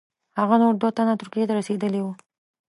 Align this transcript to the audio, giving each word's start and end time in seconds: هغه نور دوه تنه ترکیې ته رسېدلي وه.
هغه 0.39 0.55
نور 0.63 0.73
دوه 0.81 0.91
تنه 0.97 1.13
ترکیې 1.21 1.45
ته 1.47 1.53
رسېدلي 1.59 2.01
وه. 2.03 2.13